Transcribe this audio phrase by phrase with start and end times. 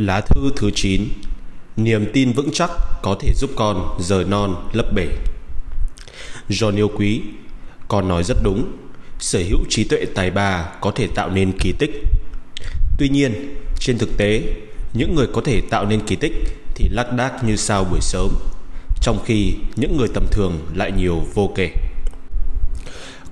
[0.00, 1.08] Lá thư thứ 9
[1.76, 2.70] Niềm tin vững chắc
[3.02, 5.06] có thể giúp con rời non lấp bể.
[6.48, 7.22] John yêu quý
[7.88, 8.76] Con nói rất đúng.
[9.18, 11.90] Sở hữu trí tuệ tài ba có thể tạo nên kỳ tích.
[12.98, 14.42] Tuy nhiên, trên thực tế
[14.92, 16.32] Những người có thể tạo nên kỳ tích
[16.74, 18.28] Thì lác đác như sao buổi sớm
[19.02, 21.70] Trong khi những người tầm thường lại nhiều vô kể.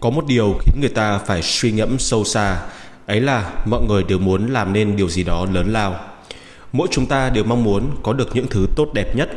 [0.00, 2.60] Có một điều khiến người ta phải suy ngẫm sâu xa
[3.06, 6.07] Ấy là mọi người đều muốn làm nên điều gì đó lớn lao
[6.72, 9.28] mỗi chúng ta đều mong muốn có được những thứ tốt đẹp nhất.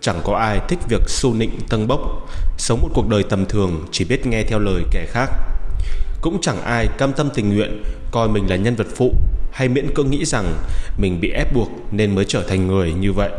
[0.00, 2.00] Chẳng có ai thích việc xu nịnh tâng bốc,
[2.58, 5.30] sống một cuộc đời tầm thường chỉ biết nghe theo lời kẻ khác.
[6.20, 9.14] Cũng chẳng ai cam tâm tình nguyện coi mình là nhân vật phụ
[9.52, 10.54] hay miễn cưỡng nghĩ rằng
[10.98, 13.30] mình bị ép buộc nên mới trở thành người như vậy.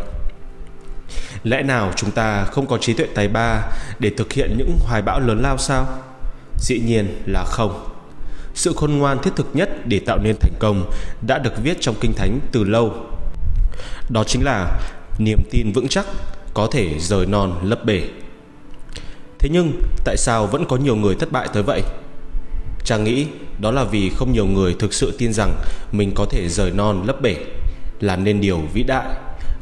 [1.44, 3.61] Lẽ nào chúng ta không có trí tuệ tài ba
[3.99, 5.88] để thực hiện những hoài bão lớn lao sao?
[6.59, 7.92] Dĩ nhiên là không
[8.53, 10.91] sự khôn ngoan thiết thực nhất để tạo nên thành công
[11.27, 12.94] đã được viết trong kinh thánh từ lâu.
[14.09, 14.80] Đó chính là
[15.20, 16.05] niềm tin vững chắc
[16.53, 18.02] có thể rời non lấp bể.
[19.39, 21.81] Thế nhưng tại sao vẫn có nhiều người thất bại tới vậy?
[22.86, 23.27] trang nghĩ
[23.59, 25.55] đó là vì không nhiều người thực sự tin rằng
[25.92, 27.36] mình có thể rời non lấp bể,
[27.99, 29.08] làm nên điều vĩ đại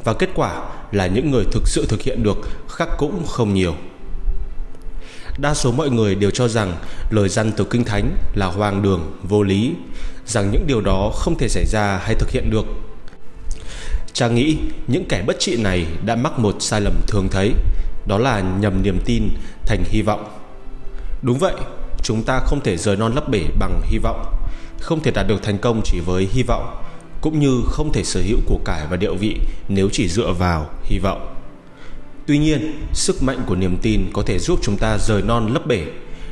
[0.04, 2.38] và kết quả là những người thực sự thực hiện được
[2.70, 3.76] khắc cũng không nhiều.
[5.42, 6.76] Đa số mọi người đều cho rằng
[7.10, 9.74] lời dân từ Kinh Thánh là hoang đường, vô lý,
[10.26, 12.66] rằng những điều đó không thể xảy ra hay thực hiện được.
[14.14, 17.54] Cha nghĩ những kẻ bất trị này đã mắc một sai lầm thường thấy,
[18.08, 19.30] đó là nhầm niềm tin
[19.66, 20.32] thành hy vọng.
[21.22, 21.54] Đúng vậy,
[22.04, 24.26] chúng ta không thể rời non lấp bể bằng hy vọng,
[24.80, 26.84] không thể đạt được thành công chỉ với hy vọng,
[27.22, 29.36] cũng như không thể sở hữu của cải và địa vị
[29.68, 31.41] nếu chỉ dựa vào hy vọng.
[32.26, 35.68] Tuy nhiên, sức mạnh của niềm tin có thể giúp chúng ta rời non lấp
[35.68, 35.86] bể.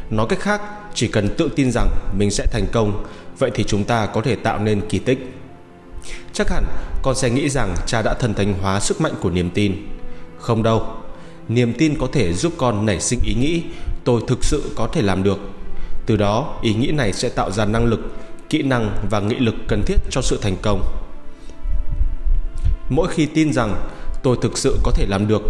[0.09, 0.61] Nói cách khác,
[0.93, 3.05] chỉ cần tự tin rằng mình sẽ thành công,
[3.39, 5.19] vậy thì chúng ta có thể tạo nên kỳ tích.
[6.33, 6.63] Chắc hẳn
[7.01, 9.75] con sẽ nghĩ rằng cha đã thần thánh hóa sức mạnh của niềm tin.
[10.37, 10.87] Không đâu.
[11.47, 13.63] Niềm tin có thể giúp con nảy sinh ý nghĩ
[14.03, 15.39] tôi thực sự có thể làm được.
[16.05, 17.99] Từ đó, ý nghĩ này sẽ tạo ra năng lực,
[18.49, 20.81] kỹ năng và nghị lực cần thiết cho sự thành công.
[22.89, 23.75] Mỗi khi tin rằng
[24.23, 25.41] tôi thực sự có thể làm được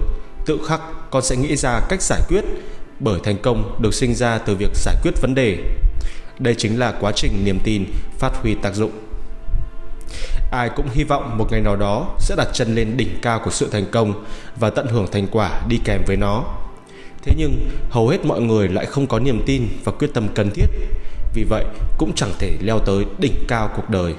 [0.46, 2.44] tự khắc, con sẽ nghĩ ra cách giải quyết
[3.00, 5.58] bởi thành công được sinh ra từ việc giải quyết vấn đề.
[6.40, 7.86] Đây chính là quá trình niềm tin
[8.20, 8.92] phát huy tác dụng.
[10.52, 13.52] Ai cũng hy vọng một ngày nào đó sẽ đặt chân lên đỉnh cao của
[13.52, 14.26] sự thành công
[14.60, 16.44] và tận hưởng thành quả đi kèm với nó.
[17.24, 20.50] Thế nhưng, hầu hết mọi người lại không có niềm tin và quyết tâm cần
[20.50, 20.66] thiết.
[21.34, 21.66] Vì vậy,
[21.98, 24.14] cũng chẳng thể leo tới đỉnh cao cuộc đời.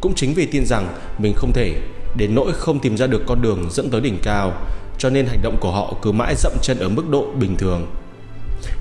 [0.00, 1.80] Cũng chính vì tin rằng mình không thể,
[2.16, 4.52] đến nỗi không tìm ra được con đường dẫn tới đỉnh cao
[4.98, 7.86] cho nên hành động của họ cứ mãi dậm chân ở mức độ bình thường.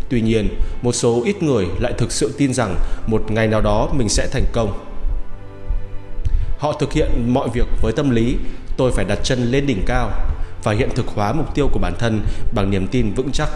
[0.10, 0.48] Tuy nhiên,
[0.82, 2.76] một số ít người lại thực sự tin rằng
[3.08, 4.84] một ngày nào đó mình sẽ thành công.
[6.60, 8.36] Họ thực hiện mọi việc với tâm lý
[8.78, 10.12] tôi phải đặt chân lên đỉnh cao
[10.64, 12.22] và hiện thực hóa mục tiêu của bản thân
[12.54, 13.50] bằng niềm tin vững chắc.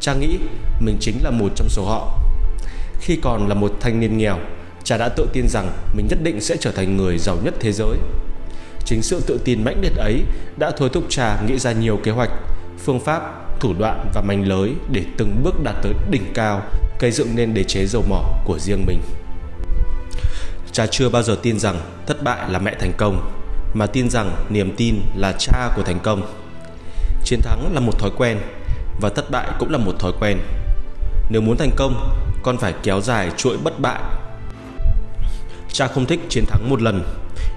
[0.00, 0.38] Cha nghĩ
[0.80, 2.18] mình chính là một trong số họ.
[3.00, 4.38] Khi còn là một thanh niên nghèo,
[4.84, 7.72] cha đã tự tin rằng mình nhất định sẽ trở thành người giàu nhất thế
[7.72, 7.96] giới.
[8.86, 10.22] Chính sự tự tin mãnh liệt ấy
[10.56, 12.30] đã thôi thúc trà nghĩ ra nhiều kế hoạch,
[12.78, 13.22] phương pháp,
[13.60, 16.62] thủ đoạn và manh lới để từng bước đạt tới đỉnh cao,
[16.98, 19.00] cây dựng nên đế chế dầu mỏ của riêng mình.
[20.72, 23.32] Cha chưa bao giờ tin rằng thất bại là mẹ thành công,
[23.74, 26.22] mà tin rằng niềm tin là cha của thành công.
[27.24, 28.38] Chiến thắng là một thói quen
[29.00, 30.38] và thất bại cũng là một thói quen.
[31.30, 32.10] Nếu muốn thành công,
[32.42, 34.00] con phải kéo dài chuỗi bất bại.
[35.72, 37.04] Cha không thích chiến thắng một lần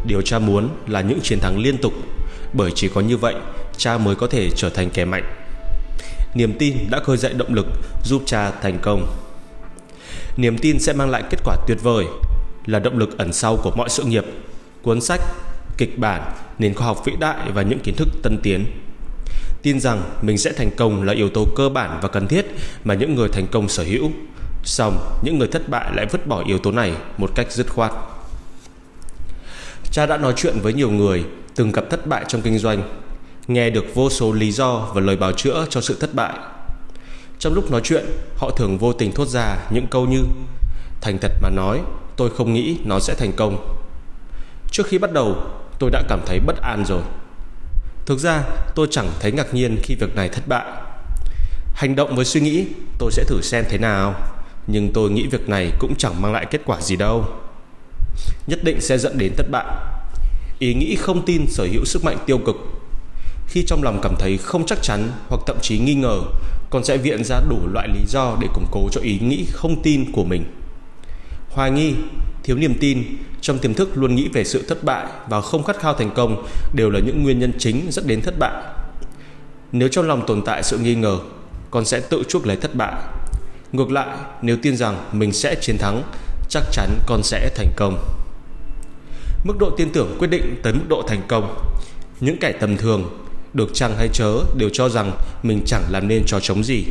[0.06, 1.94] Điều cha muốn là những chiến thắng liên tục.
[2.54, 3.36] Bởi chỉ có như vậy
[3.78, 5.24] Cha mới có thể trở thành kẻ mạnh.
[6.34, 7.66] Niềm tin đã khơi dậy động lực
[8.04, 9.08] Giúp cha thành công.
[10.38, 12.06] Niềm tin sẽ mang lại kết quả tuyệt vời
[12.66, 14.26] Là động lực ẩn sau của mọi sự nghiệp
[14.82, 15.22] Cuốn sách,
[15.78, 18.66] kịch bản Nền khoa học vĩ đại và những kiến thức tân tiến.
[19.62, 22.46] Tin rằng mình sẽ thành công là yếu tố cơ bản và cần thiết
[22.84, 24.12] Mà những người thành công sở hữu.
[24.64, 27.92] Xong, những người thất bại lại vứt bỏ yếu tố này một cách dứt khoát.
[29.92, 31.26] Cha đã nói chuyện với nhiều người
[31.56, 32.82] từng gặp thất bại trong kinh doanh,
[33.48, 36.34] nghe được vô số lý do và lời bào chữa cho sự thất bại.
[37.40, 38.06] Trong lúc nói chuyện,
[38.38, 40.24] họ thường vô tình thốt ra những câu như
[41.02, 41.82] Thành thật mà nói,
[42.16, 43.78] tôi không nghĩ nó sẽ thành công.
[44.72, 45.36] Trước khi bắt đầu,
[45.80, 47.02] tôi đã cảm thấy bất an rồi.
[48.06, 48.44] Thực ra,
[48.76, 50.66] tôi chẳng thấy ngạc nhiên khi việc này thất bại.
[51.76, 52.66] Hành động với suy nghĩ,
[53.00, 54.16] tôi sẽ thử xem thế nào,
[54.68, 57.26] nhưng tôi nghĩ việc này cũng chẳng mang lại kết quả gì đâu
[58.50, 59.66] nhất định sẽ dẫn đến thất bại.
[60.60, 62.56] Ý nghĩ không tin sở hữu sức mạnh tiêu cực.
[63.48, 66.22] Khi trong lòng cảm thấy không chắc chắn hoặc thậm chí nghi ngờ,
[66.70, 69.82] con sẽ viện ra đủ loại lý do để củng cố cho ý nghĩ không
[69.84, 70.46] tin của mình.
[71.50, 71.94] Hoài nghi,
[72.44, 73.04] thiếu niềm tin,
[73.42, 76.46] trong tiềm thức luôn nghĩ về sự thất bại và không khát khao thành công
[76.74, 78.64] đều là những nguyên nhân chính dẫn đến thất bại.
[79.72, 81.20] Nếu trong lòng tồn tại sự nghi ngờ,
[81.72, 82.94] con sẽ tự chuốc lấy thất bại.
[83.72, 86.04] Ngược lại, nếu tin rằng mình sẽ chiến thắng,
[86.50, 87.98] chắc chắn con sẽ thành công.
[89.44, 91.58] Mức độ tin tưởng quyết định tới mức độ thành công.
[92.20, 95.12] Những kẻ tầm thường, được chăng hay chớ đều cho rằng
[95.44, 96.86] mình chẳng làm nên trò chống gì.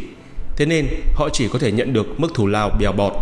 [0.57, 3.13] Thế nên họ chỉ có thể nhận được mức thù lao bèo bọt.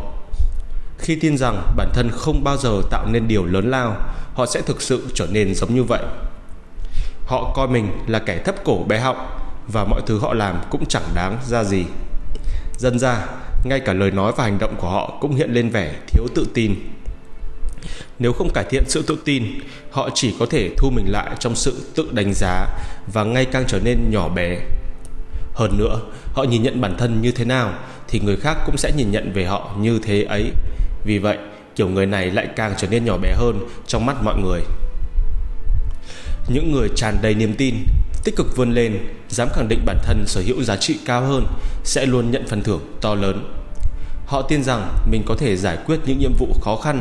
[0.98, 3.96] Khi tin rằng bản thân không bao giờ tạo nên điều lớn lao,
[4.34, 6.02] họ sẽ thực sự trở nên giống như vậy.
[7.26, 9.26] Họ coi mình là kẻ thấp cổ bé họng
[9.72, 11.84] và mọi thứ họ làm cũng chẳng đáng ra gì.
[12.78, 13.26] Dần ra,
[13.64, 16.46] ngay cả lời nói và hành động của họ cũng hiện lên vẻ thiếu tự
[16.54, 16.74] tin.
[18.18, 19.44] Nếu không cải thiện sự tự tin,
[19.90, 22.66] họ chỉ có thể thu mình lại trong sự tự đánh giá
[23.12, 24.58] và ngày càng trở nên nhỏ bé.
[25.54, 26.00] Hơn nữa,
[26.32, 27.72] họ nhìn nhận bản thân như thế nào
[28.08, 30.50] thì người khác cũng sẽ nhìn nhận về họ như thế ấy.
[31.04, 31.38] Vì vậy,
[31.76, 34.60] kiểu người này lại càng trở nên nhỏ bé hơn trong mắt mọi người.
[36.48, 37.74] Những người tràn đầy niềm tin,
[38.24, 38.98] tích cực vươn lên,
[39.28, 41.46] dám khẳng định bản thân sở hữu giá trị cao hơn
[41.84, 43.52] sẽ luôn nhận phần thưởng to lớn.
[44.26, 47.00] Họ tin rằng mình có thể giải quyết những nhiệm vụ khó khăn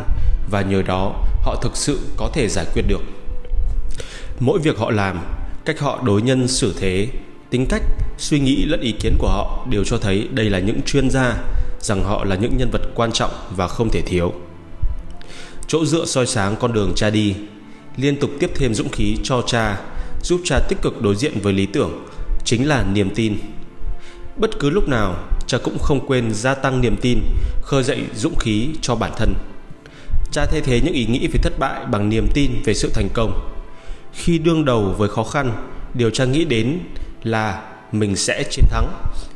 [0.52, 3.02] và nhờ đó họ thực sự có thể giải quyết được.
[4.40, 5.20] Mỗi việc họ làm,
[5.66, 7.08] cách họ đối nhân xử thế,
[7.50, 7.84] tính cách,
[8.18, 11.38] suy nghĩ lẫn ý kiến của họ đều cho thấy đây là những chuyên gia,
[11.80, 14.34] rằng họ là những nhân vật quan trọng và không thể thiếu.
[15.68, 17.36] Chỗ dựa soi sáng con đường cha đi,
[17.98, 19.82] liên tục tiếp thêm dũng khí cho cha,
[20.24, 22.06] giúp cha tích cực đối diện với lý tưởng,
[22.46, 23.38] chính là niềm tin.
[24.38, 25.16] Bất cứ lúc nào,
[25.48, 27.20] cha cũng không quên gia tăng niềm tin,
[27.62, 29.34] khơi dậy dũng khí cho bản thân.
[30.36, 33.10] Cha thay thế những ý nghĩ về thất bại bằng niềm tin về sự thành
[33.14, 33.50] công.
[34.14, 35.52] Khi đương đầu với khó khăn,
[35.94, 36.80] điều cha nghĩ đến
[37.24, 37.62] là
[37.92, 38.88] mình sẽ chiến thắng,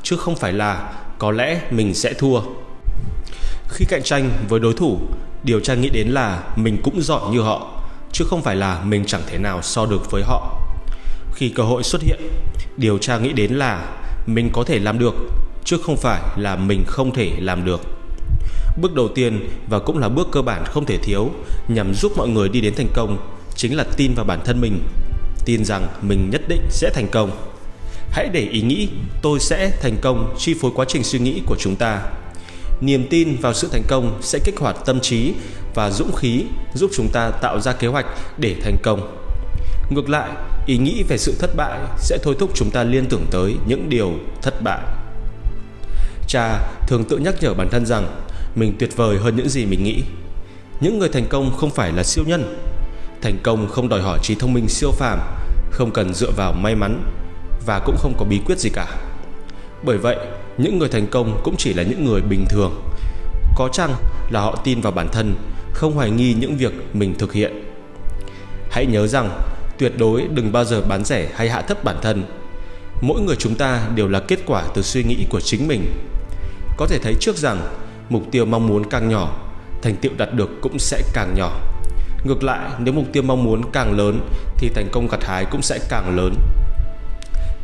[0.03, 2.41] chứ không phải là có lẽ mình sẽ thua.
[3.69, 4.99] Khi cạnh tranh với đối thủ,
[5.43, 7.81] điều cha nghĩ đến là mình cũng giỏi như họ,
[8.11, 10.59] chứ không phải là mình chẳng thể nào so được với họ.
[11.33, 12.19] Khi cơ hội xuất hiện,
[12.77, 13.85] điều cha nghĩ đến là
[14.25, 15.15] mình có thể làm được,
[15.63, 17.98] chứ không phải là mình không thể làm được.
[18.81, 21.29] Bước đầu tiên và cũng là bước cơ bản không thể thiếu
[21.67, 23.17] nhằm giúp mọi người đi đến thành công
[23.55, 24.79] chính là tin vào bản thân mình,
[25.45, 27.31] tin rằng mình nhất định sẽ thành công.
[28.11, 28.87] Hãy để ý nghĩ
[29.21, 32.01] tôi sẽ thành công chi phối quá trình suy nghĩ của chúng ta.
[32.81, 35.33] Niềm tin vào sự thành công sẽ kích hoạt tâm trí
[35.75, 36.43] và dũng khí
[36.73, 38.05] giúp chúng ta tạo ra kế hoạch
[38.37, 39.17] để thành công.
[39.89, 40.29] Ngược lại,
[40.65, 43.89] ý nghĩ về sự thất bại sẽ thôi thúc chúng ta liên tưởng tới những
[43.89, 44.11] điều
[44.41, 44.79] thất bại.
[46.27, 48.21] Cha thường tự nhắc nhở bản thân rằng
[48.55, 50.03] mình tuyệt vời hơn những gì mình nghĩ.
[50.81, 52.55] Những người thành công không phải là siêu nhân.
[53.21, 55.19] Thành công không đòi hỏi trí thông minh siêu phàm,
[55.71, 57.03] không cần dựa vào may mắn
[57.65, 58.87] và cũng không có bí quyết gì cả.
[59.83, 60.17] Bởi vậy,
[60.57, 62.81] những người thành công cũng chỉ là những người bình thường.
[63.55, 63.93] Có chăng
[64.29, 65.35] là họ tin vào bản thân,
[65.73, 67.63] không hoài nghi những việc mình thực hiện.
[68.71, 69.39] Hãy nhớ rằng,
[69.77, 72.23] tuyệt đối đừng bao giờ bán rẻ hay hạ thấp bản thân.
[73.01, 75.91] Mỗi người chúng ta đều là kết quả từ suy nghĩ của chính mình.
[76.77, 77.67] Có thể thấy trước rằng
[78.09, 79.35] mục tiêu mong muốn càng nhỏ,
[79.81, 81.51] thành tựu đạt được cũng sẽ càng nhỏ.
[82.23, 85.61] Ngược lại, nếu mục tiêu mong muốn càng lớn thì thành công gặt hái cũng
[85.61, 86.35] sẽ càng lớn.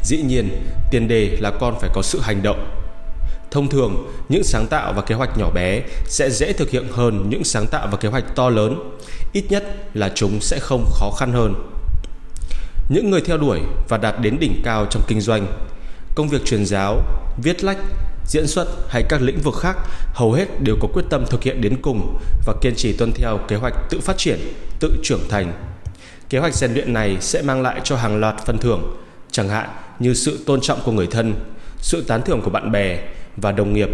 [0.04, 0.50] Dĩ nhiên,
[0.92, 2.72] tiền đề là con phải có sự hành động.
[3.52, 7.30] Thông thường, những sáng tạo và kế hoạch nhỏ bé sẽ dễ thực hiện hơn
[7.30, 8.98] những sáng tạo và kế hoạch to lớn.
[9.34, 9.64] Ít nhất
[9.94, 11.54] là chúng sẽ không khó khăn hơn.
[12.90, 13.60] Những người theo đuổi
[13.90, 15.48] và đạt đến đỉnh cao trong kinh doanh,
[16.16, 17.02] công việc truyền giáo,
[17.44, 17.78] viết lách,
[18.28, 19.78] diễn xuất hay các lĩnh vực khác
[20.14, 23.38] hầu hết đều có quyết tâm thực hiện đến cùng và kiên trì tuân theo
[23.48, 24.40] kế hoạch tự phát triển,
[24.80, 25.54] tự trưởng thành.
[26.30, 28.98] Kế hoạch rèn luyện này sẽ mang lại cho hàng loạt phần thưởng,
[29.32, 31.34] chẳng hạn như sự tôn trọng của người thân,
[31.78, 33.00] sự tán thưởng của bạn bè
[33.38, 33.90] và đồng nghiệp,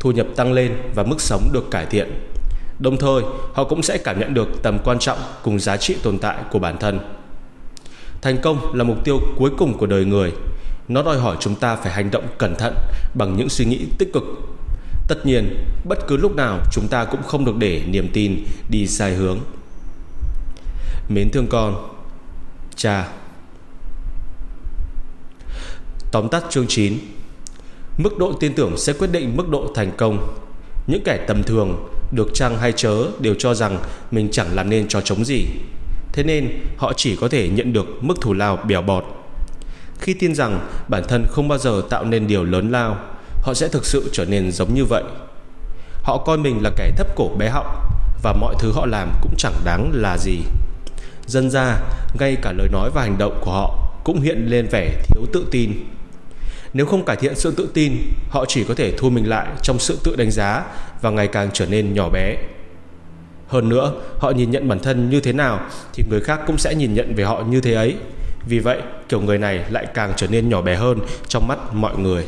[0.00, 2.28] thu nhập tăng lên và mức sống được cải thiện.
[2.78, 6.18] Đồng thời, họ cũng sẽ cảm nhận được tầm quan trọng cùng giá trị tồn
[6.18, 6.98] tại của bản thân.
[8.22, 10.32] Thành công là mục tiêu cuối cùng của đời người.
[10.88, 12.74] Nó đòi hỏi chúng ta phải hành động cẩn thận
[13.14, 14.24] bằng những suy nghĩ tích cực.
[15.08, 18.86] Tất nhiên, bất cứ lúc nào chúng ta cũng không được để niềm tin đi
[18.86, 19.38] sai hướng.
[21.08, 21.90] Mến thương con,
[22.76, 23.08] cha.
[26.14, 26.98] Tóm tắt chương 9
[27.98, 30.34] Mức độ tin tưởng sẽ quyết định mức độ thành công
[30.86, 33.78] Những kẻ tầm thường Được chăng hay chớ đều cho rằng
[34.10, 35.46] Mình chẳng làm nên cho chống gì
[36.12, 39.23] Thế nên họ chỉ có thể nhận được Mức thù lao bèo bọt
[40.04, 42.98] khi tin rằng bản thân không bao giờ Tạo nên điều lớn lao
[43.42, 45.02] Họ sẽ thực sự trở nên giống như vậy
[46.02, 47.76] Họ coi mình là kẻ thấp cổ bé họng
[48.22, 50.38] Và mọi thứ họ làm cũng chẳng đáng là gì
[51.26, 51.76] Dân ra
[52.20, 55.46] Ngay cả lời nói và hành động của họ Cũng hiện lên vẻ thiếu tự
[55.50, 55.72] tin
[56.74, 57.92] nếu không cải thiện sự tự tin,
[58.30, 60.64] họ chỉ có thể thu mình lại trong sự tự đánh giá
[61.02, 62.36] và ngày càng trở nên nhỏ bé.
[63.48, 65.60] Hơn nữa, họ nhìn nhận bản thân như thế nào
[65.94, 67.96] thì người khác cũng sẽ nhìn nhận về họ như thế ấy.
[68.46, 70.98] Vì vậy, kiểu người này lại càng trở nên nhỏ bé hơn
[71.28, 72.24] trong mắt mọi người.